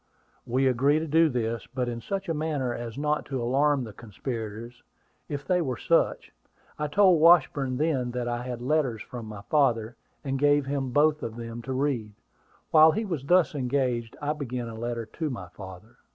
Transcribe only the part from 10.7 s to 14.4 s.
both of them to read. While he was thus engaged, I